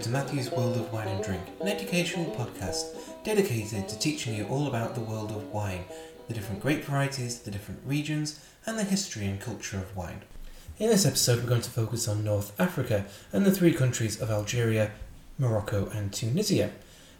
[0.00, 4.46] Welcome to Matthew's World of Wine and Drink, an educational podcast dedicated to teaching you
[4.46, 5.84] all about the world of wine,
[6.26, 10.22] the different grape varieties, the different regions, and the history and culture of wine.
[10.78, 14.30] In this episode, we're going to focus on North Africa and the three countries of
[14.30, 14.92] Algeria,
[15.38, 16.70] Morocco, and Tunisia.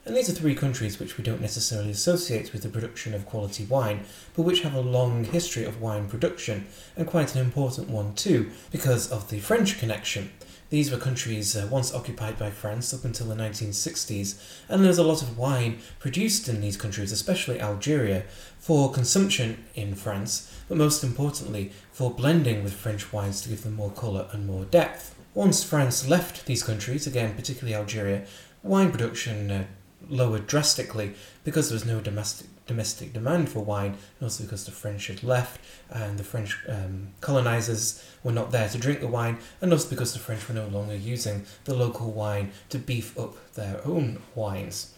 [0.07, 3.67] And these are three countries which we don't necessarily associate with the production of quality
[3.67, 4.05] wine,
[4.35, 6.67] but which have a long history of wine production,
[6.97, 10.31] and quite an important one too, because of the French connection.
[10.71, 15.05] These were countries uh, once occupied by France up until the 1960s, and there's a
[15.05, 18.23] lot of wine produced in these countries, especially Algeria,
[18.61, 23.75] for consumption in France, but most importantly, for blending with French wines to give them
[23.75, 25.17] more colour and more depth.
[25.35, 28.25] Once France left these countries, again, particularly Algeria,
[28.63, 29.65] wine production uh,
[30.09, 34.71] lowered drastically because there was no domestic domestic demand for wine, and also because the
[34.71, 39.39] French had left and the French um, colonizers were not there to drink the wine,
[39.61, 43.35] and also because the French were no longer using the local wine to beef up
[43.55, 44.95] their own wines.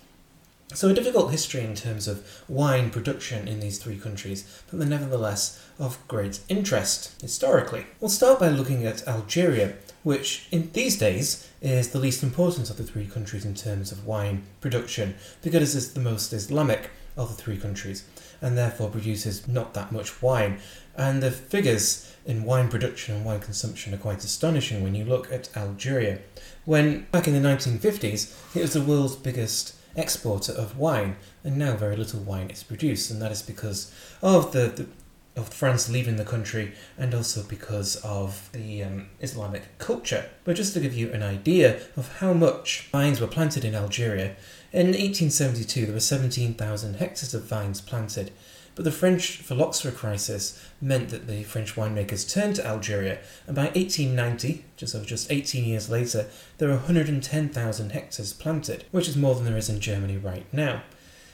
[0.74, 4.88] So, a difficult history in terms of wine production in these three countries, but they're
[4.88, 7.86] nevertheless of great interest historically.
[8.00, 12.76] We'll start by looking at Algeria, which in these days is the least important of
[12.76, 17.42] the three countries in terms of wine production because it's the most Islamic of the
[17.42, 18.04] three countries
[18.40, 20.58] and therefore produces not that much wine.
[20.96, 25.32] And the figures in wine production and wine consumption are quite astonishing when you look
[25.32, 26.18] at Algeria.
[26.64, 31.76] When back in the 1950s, it was the world's biggest exporter of wine, and now
[31.76, 34.86] very little wine is produced, and that is because of the, the
[35.34, 40.28] of France leaving the country and also because of the um, Islamic culture.
[40.44, 44.36] But just to give you an idea of how much vines were planted in Algeria,
[44.72, 48.32] in 1872 there were 17,000 hectares of vines planted.
[48.74, 53.66] But the French phylloxera crisis meant that the French winemakers turned to Algeria, and by
[53.66, 59.34] 1890, just over just 18 years later, there were 110,000 hectares planted, which is more
[59.34, 60.82] than there is in Germany right now.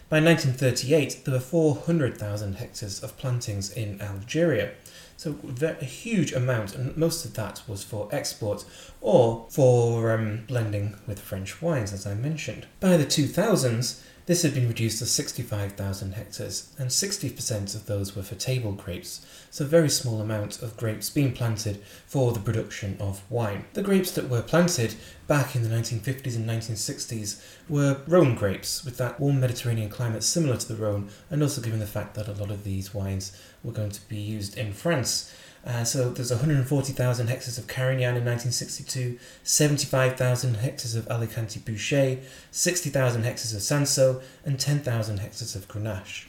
[0.08, 4.72] By 1938, there were 400,000 hectares of plantings in Algeria.
[5.18, 8.64] So a huge amount, and most of that was for export
[9.00, 12.66] or for um, blending with French wines, as I mentioned.
[12.78, 18.22] By the 2000s, this had been reduced to 65,000 hectares, and 60% of those were
[18.22, 23.22] for table grapes, so very small amount of grapes being planted for the production of
[23.30, 23.64] wine.
[23.72, 24.96] The grapes that were planted
[25.26, 30.58] back in the 1950s and 1960s were Rhone grapes, with that warm Mediterranean climate similar
[30.58, 33.34] to the Rhone, and also given the fact that a lot of these wines
[33.64, 35.32] were going to be used in France.
[35.68, 42.20] Uh, so there's 140,000 hectares of Carignan in 1962, 75,000 hectares of Alicante Bouschet,
[42.50, 46.24] 60,000 hectares of Cinsault, and 10,000 hectares of Grenache.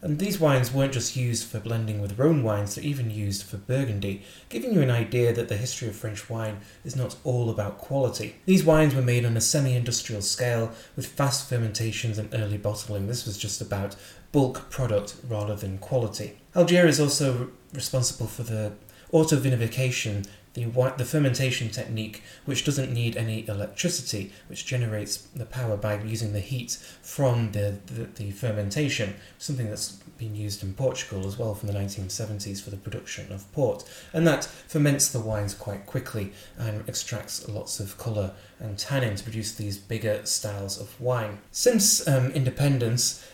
[0.00, 3.56] And these wines weren't just used for blending with Rhone wines, they're even used for
[3.56, 7.78] Burgundy, giving you an idea that the history of French wine is not all about
[7.78, 8.36] quality.
[8.46, 13.08] These wines were made on a semi industrial scale with fast fermentations and early bottling.
[13.08, 13.96] This was just about
[14.32, 16.38] bulk product rather than quality.
[16.54, 18.72] Algeria is also responsible for the
[19.12, 20.64] autovinification, the,
[20.96, 26.40] the fermentation technique, which doesn't need any electricity, which generates the power by using the
[26.40, 26.72] heat
[27.02, 31.78] from the, the, the fermentation, something that's been used in Portugal as well from the
[31.78, 33.84] 1970s for the production of port.
[34.12, 39.22] And that ferments the wines quite quickly and extracts lots of colour and tannin to
[39.22, 41.38] produce these bigger styles of wine.
[41.52, 43.24] Since um, independence,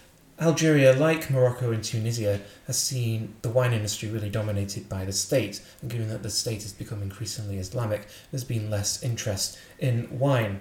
[0.41, 5.63] Algeria, like Morocco and Tunisia, has seen the wine industry really dominated by the state,
[5.81, 10.61] and given that the state has become increasingly Islamic, there's been less interest in wine.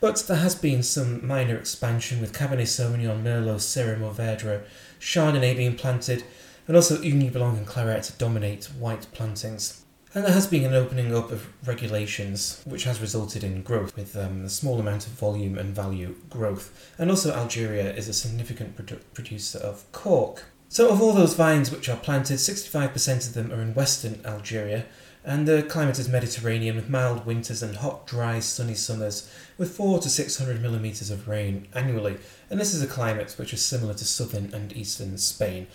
[0.00, 4.62] But there has been some minor expansion with Cabernet Sauvignon, Merlot, Syrah, Mourvedre,
[4.98, 6.24] Chardonnay being planted,
[6.66, 9.79] and also Ugni Blanc and Clairette dominate white plantings.
[10.12, 14.16] And there has been an opening up of regulations, which has resulted in growth with
[14.16, 16.92] um, a small amount of volume and value growth.
[16.98, 20.46] And also, Algeria is a significant produ- producer of cork.
[20.68, 24.86] So, of all those vines which are planted, 65% of them are in western Algeria,
[25.24, 30.00] and the climate is Mediterranean with mild winters and hot, dry, sunny summers with 4
[30.00, 32.16] to 600 millimetres of rain annually.
[32.48, 35.68] And this is a climate which is similar to southern and eastern Spain,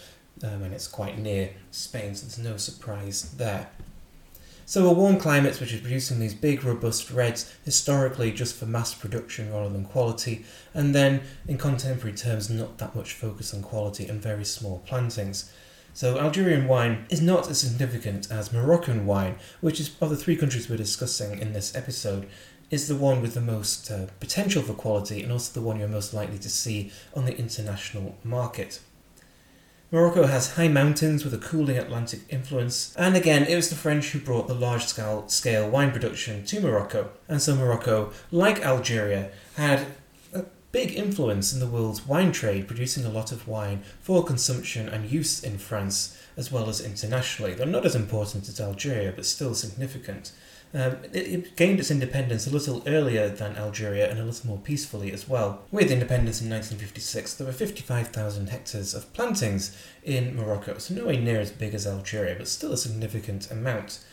[0.43, 3.69] um, and it's quite near Spain, so there's no surprise there.
[4.67, 8.95] So a warm climate which is producing these big robust reds historically just for mass
[8.95, 14.07] production rather than quality, and then in contemporary terms not that much focus on quality
[14.07, 15.51] and very small plantings.
[15.93, 20.35] So Algerian wine is not as significant as Moroccan wine, which is of the three
[20.35, 22.27] countries we're discussing in this episode,
[22.71, 25.87] is the one with the most uh, potential for quality and also the one you're
[25.87, 28.79] most likely to see on the international market.
[29.95, 34.09] Morocco has high mountains with a cooling Atlantic influence, and again, it was the French
[34.09, 37.11] who brought the large scale, wine production to Morocco.
[37.29, 39.87] And so Morocco, like Algeria, had
[40.33, 40.43] a
[40.73, 45.09] big influence in the world's wine trade, producing a lot of wine for consumption and
[45.09, 47.53] use in France as well as internationally.
[47.53, 50.33] They're not as important as Algeria, but still significant.
[50.73, 54.57] Um, it, it, gained its independence a little earlier than Algeria and a little more
[54.57, 55.63] peacefully as well.
[55.71, 61.39] With independence in 1956, there were 55,000 hectares of plantings in Morocco, so nowhere near
[61.39, 64.03] as big as Algeria, but still a significant amount.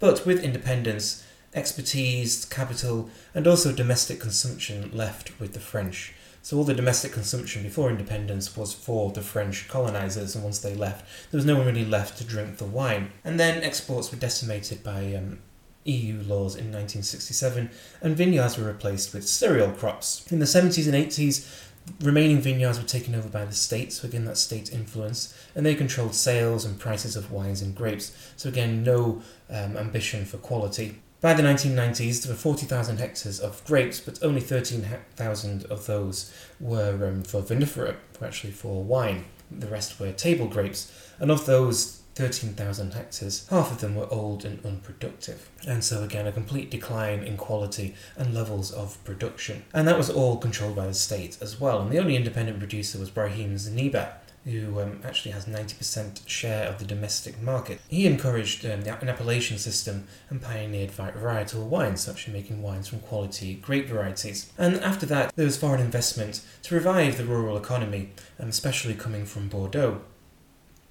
[0.00, 1.24] But with independence,
[1.54, 6.14] expertise, capital, and also domestic consumption left with the French.
[6.42, 10.74] So all the domestic consumption before independence was for the French colonizers, and once they
[10.74, 13.12] left, there was no one really left to drink the wine.
[13.24, 15.40] And then exports were decimated by um,
[15.84, 17.70] EU laws in 1967,
[18.02, 20.30] and vineyards were replaced with cereal crops.
[20.30, 21.68] In the 70s and 80s,
[22.00, 25.74] remaining vineyards were taken over by the state, so again, that state influence, and they
[25.74, 31.00] controlled sales and prices of wines and grapes, so again, no um, ambition for quality.
[31.20, 37.08] By the 1990s, there were 40,000 hectares of grapes, but only 13,000 of those were
[37.08, 39.26] um, for vinifera, actually for wine.
[39.50, 44.44] The rest were table grapes, and of those, 13,000 hectares, half of them were old
[44.44, 45.48] and unproductive.
[45.66, 49.64] And so, again, a complete decline in quality and levels of production.
[49.72, 51.80] And that was all controlled by the state as well.
[51.80, 54.12] And the only independent producer was Brahim Zniber,
[54.44, 57.80] who um, actually has 90% share of the domestic market.
[57.88, 63.00] He encouraged um, the, an appellation system and pioneered varietal wines, actually making wines from
[63.00, 64.50] quality grape varieties.
[64.56, 69.26] And after that, there was foreign investment to revive the rural economy, um, especially coming
[69.26, 70.00] from Bordeaux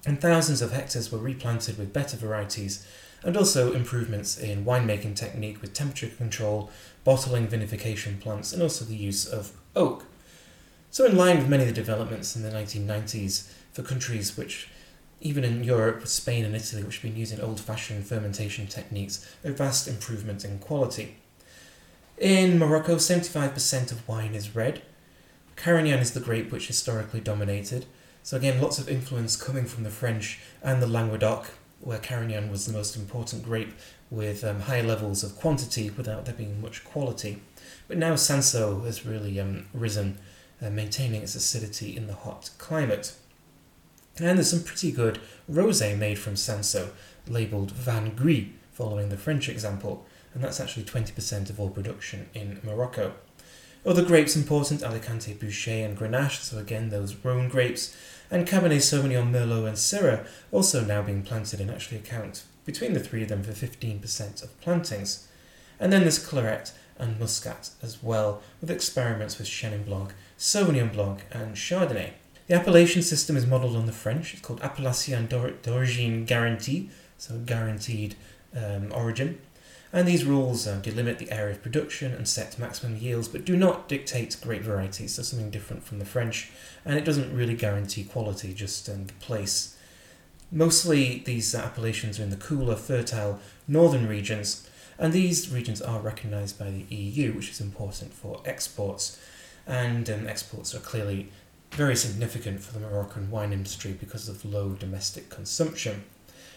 [0.06, 2.86] and thousands of hectares were replanted with better varieties
[3.22, 6.70] and also improvements in winemaking technique with temperature control,
[7.04, 10.06] bottling vinification plants, and also the use of oak.
[10.90, 14.68] So, in line with many of the developments in the 1990s for countries which,
[15.20, 19.52] even in Europe, Spain and Italy, which have been using old fashioned fermentation techniques, a
[19.52, 21.16] vast improvement in quality.
[22.18, 24.82] In Morocco, 75% of wine is red.
[25.56, 27.86] Carignan is the grape which historically dominated,
[28.22, 31.50] so again, lots of influence coming from the French and the Languedoc,
[31.80, 33.72] where Carignan was the most important grape
[34.10, 37.40] with um, high levels of quantity without there being much quality.
[37.88, 40.18] But now Cinsault has really um, risen,
[40.60, 43.14] uh, maintaining its acidity in the hot climate.
[44.18, 45.20] And there's some pretty good
[45.50, 46.90] rosé made from Cinsault,
[47.26, 52.60] labelled Vin Gris, following the French example, and that's actually 20% of all production in
[52.62, 53.14] Morocco.
[53.84, 57.96] Other grapes important Alicante Bouschet and Grenache, so again those Rhone grapes,
[58.30, 63.00] and Cabernet Sauvignon, Merlot, and Syrah also now being planted and actually account between the
[63.00, 65.26] three of them for 15% of plantings.
[65.80, 71.24] And then there's Clairette and Muscat as well, with experiments with Chenin Blanc, Sauvignon Blanc,
[71.32, 72.12] and Chardonnay.
[72.46, 74.34] The appellation system is modelled on the French.
[74.34, 78.16] It's called Appellation d'origine garantie, so guaranteed
[78.54, 79.40] um, origin.
[79.92, 83.56] And these rules um, delimit the area of production and set maximum yields, but do
[83.56, 85.14] not dictate grape varieties.
[85.14, 86.50] So something different from the French,
[86.84, 89.76] and it doesn't really guarantee quality, just um, the place.
[90.52, 96.58] Mostly, these appellations are in the cooler, fertile northern regions, and these regions are recognised
[96.58, 99.18] by the EU, which is important for exports.
[99.66, 101.30] And um, exports are clearly
[101.72, 106.04] very significant for the Moroccan wine industry because of low domestic consumption.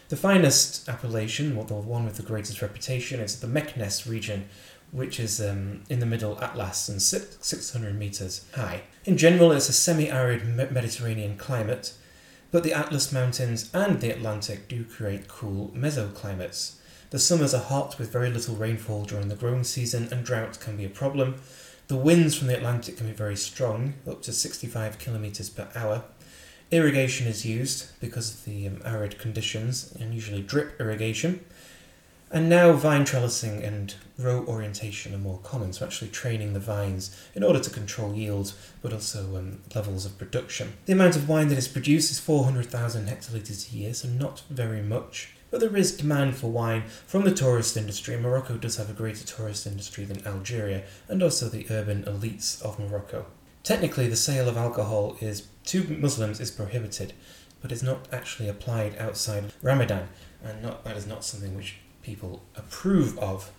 [0.09, 4.49] The finest appellation, or the one with the greatest reputation, is the Meknes region,
[4.91, 8.83] which is um, in the middle Atlas and 600 metres high.
[9.05, 11.93] In general, it's a semi arid Mediterranean climate,
[12.51, 16.75] but the Atlas Mountains and the Atlantic do create cool mesoclimates.
[17.09, 20.77] The summers are hot with very little rainfall during the growing season, and drought can
[20.77, 21.35] be a problem.
[21.87, 26.03] The winds from the Atlantic can be very strong, up to 65 kilometres per hour,
[26.73, 31.45] Irrigation is used because of the um, arid conditions and usually drip irrigation.
[32.31, 37.15] And now vine trellising and row orientation are more common, so actually training the vines
[37.35, 40.73] in order to control yields but also um, levels of production.
[40.87, 44.81] The amount of wine that is produced is 400,000 hectolitres a year, so not very
[44.81, 45.35] much.
[45.51, 48.17] But there is demand for wine from the tourist industry.
[48.17, 52.79] Morocco does have a greater tourist industry than Algeria, and also the urban elites of
[52.79, 53.27] Morocco.
[53.61, 57.13] Technically, the sale of alcohol is to Muslims is prohibited,
[57.61, 60.09] but is not actually applied outside Ramadan,
[60.43, 63.51] and not, that is not something which people approve of.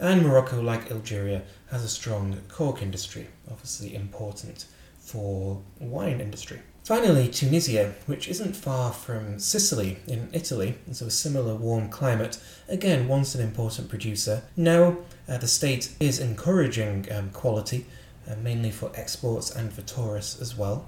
[0.00, 4.66] And Morocco, like Algeria, has a strong cork industry, obviously important
[4.98, 6.60] for wine industry.
[6.84, 13.08] Finally, Tunisia, which isn't far from Sicily in Italy, so a similar warm climate, again
[13.08, 14.42] once an important producer.
[14.54, 17.86] Now uh, the state is encouraging um, quality,
[18.30, 20.86] uh, mainly for exports and for tourists as well.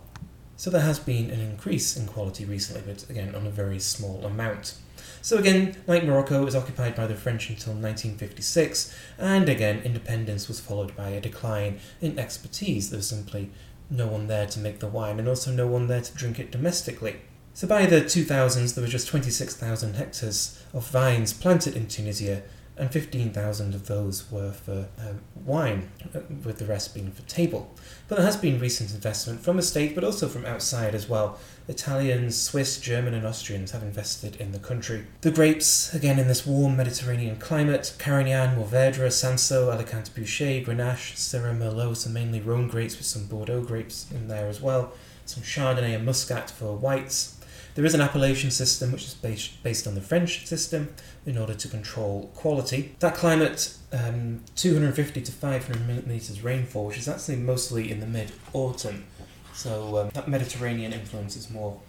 [0.56, 4.25] So there has been an increase in quality recently, but again on a very small
[4.25, 4.76] amount.
[5.20, 10.60] So again, like Morocco, was occupied by the French until 1956, and again, independence was
[10.60, 12.90] followed by a decline in expertise.
[12.90, 13.50] There was simply
[13.90, 16.50] no one there to make the wine, and also no one there to drink it
[16.50, 17.16] domestically.
[17.54, 22.42] So by the 2000s, there were just 26,000 hectares of vines planted in Tunisia,
[22.78, 27.75] and 15,000 of those were for um, wine, uh, with the rest being for table.
[28.09, 31.38] But there has been recent investment from the state, but also from outside as well.
[31.68, 35.06] Italians, Swiss, German, and Austrians have invested in the country.
[35.23, 41.56] The grapes, again in this warm Mediterranean climate, Carignan, Mourvedre, Cinsault, Alicante Bouschet, Grenache, Syrah,
[41.56, 44.92] Merlot, so mainly Rhone grapes with some Bordeaux grapes in there as well,
[45.25, 47.37] some Chardonnay and Muscat for whites,
[47.76, 50.95] there is an appellation system which is based, based on the French system
[51.26, 52.95] in order to control quality.
[53.00, 58.33] That climate, um, 250 to 500 millimetres rainfall, which is actually mostly in the mid
[58.52, 59.04] autumn.
[59.52, 61.80] So um, that Mediterranean influence is more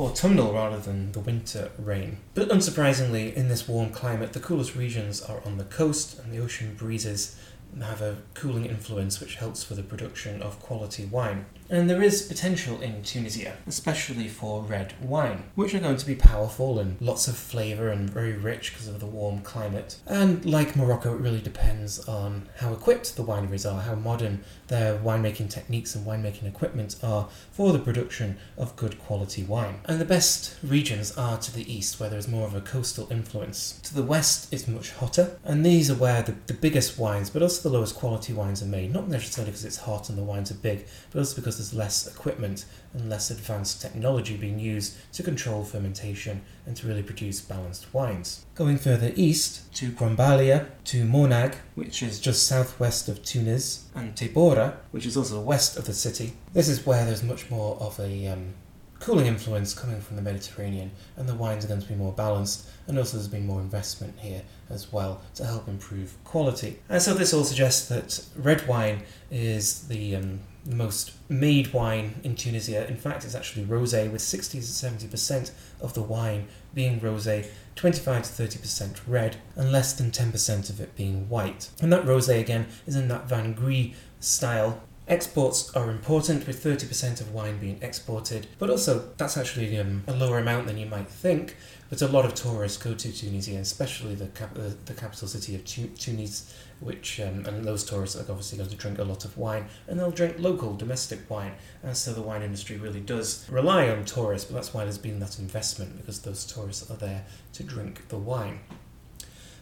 [0.00, 2.18] autumnal rather than the winter rain.
[2.34, 6.38] But unsurprisingly, in this warm climate, the coolest regions are on the coast, and the
[6.38, 7.38] ocean breezes
[7.82, 11.46] have a cooling influence which helps for the production of quality wine.
[11.70, 16.14] And there is potential in Tunisia, especially for red wine, which are going to be
[16.14, 19.96] powerful and lots of flavour and very rich because of the warm climate.
[20.06, 24.98] And like Morocco, it really depends on how equipped the wineries are, how modern their
[24.98, 29.80] winemaking techniques and winemaking equipment are for the production of good quality wine.
[29.84, 33.78] And the best regions are to the east, where there's more of a coastal influence.
[33.82, 37.42] To the west, it's much hotter, and these are where the, the biggest wines, but
[37.42, 38.92] also the lowest quality wines are made.
[38.92, 42.06] Not necessarily because it's hot and the wines are big, but also because there's less
[42.06, 47.92] equipment and less advanced technology being used to control fermentation and to really produce balanced
[47.92, 48.44] wines.
[48.54, 54.76] Going further east to Grombalia, to Mornag, which is just southwest of Tunis, and Tebourba,
[54.90, 56.32] which is also west of the city.
[56.52, 58.54] This is where there's much more of a um,
[59.00, 62.68] cooling influence coming from the Mediterranean, and the wines are going to be more balanced,
[62.86, 66.78] and also there's been more investment here as well to help improve quality.
[66.88, 72.34] And so this all suggests that red wine is the um, most made wine in
[72.34, 72.86] Tunisia.
[72.86, 78.22] In fact, it's actually rosé, with 60 to 70% of the wine being rosé, 25
[78.22, 81.70] to 30% red, and less than 10% of it being white.
[81.80, 87.22] And that rosé again is in that Vin Gris style Exports are important, with 30%
[87.22, 91.08] of wine being exported, but also that's actually um, a lower amount than you might
[91.08, 91.56] think.
[91.90, 95.54] But a lot of tourists go to Tunisia, especially the cap- uh, the capital city
[95.54, 99.24] of tu- Tunis, which um, and those tourists are obviously going to drink a lot
[99.24, 101.52] of wine, and they'll drink local domestic wine.
[101.82, 105.18] And so the wine industry really does rely on tourists, but that's why there's been
[105.20, 108.60] that investment because those tourists are there to drink the wine.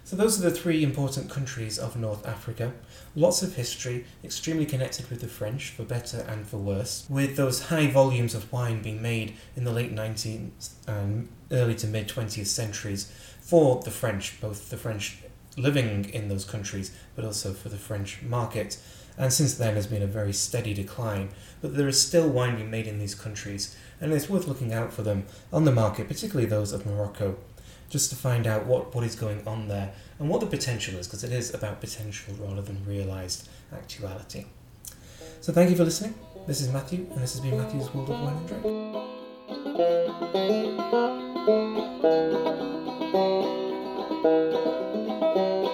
[0.06, 2.73] So those are the three important countries of North Africa.
[3.16, 7.62] Lots of history, extremely connected with the French, for better and for worse, with those
[7.62, 12.46] high volumes of wine being made in the late 19th and early to mid 20th
[12.46, 13.10] centuries
[13.40, 15.18] for the French, both the French
[15.56, 18.78] living in those countries, but also for the French market.
[19.18, 21.30] And since then, there's been a very steady decline.
[21.62, 24.92] But there is still wine being made in these countries, and it's worth looking out
[24.92, 27.38] for them on the market, particularly those of Morocco
[27.88, 31.06] just to find out what, what is going on there and what the potential is,
[31.06, 34.46] because it is about potential rather than realised actuality.
[35.40, 36.14] So thank you for listening.
[36.46, 38.48] This is Matthew, and this has been Matthew's World of Wine and
[41.02, 41.25] Drink.
[41.46, 41.76] Thank
[45.36, 45.65] you.